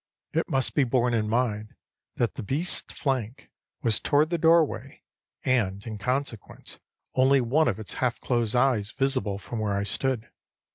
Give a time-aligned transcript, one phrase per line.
[0.33, 1.75] It must be borne in mind
[2.15, 3.51] that the beast's flank
[3.83, 5.03] was toward the doorway,
[5.45, 6.79] and, in consequence,
[7.13, 10.31] only one of its half closed eyes visible from where I stood.